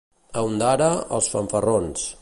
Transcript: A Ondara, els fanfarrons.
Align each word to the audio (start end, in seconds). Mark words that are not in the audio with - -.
A 0.39 0.43
Ondara, 0.51 0.87
els 1.19 1.31
fanfarrons. 1.35 2.09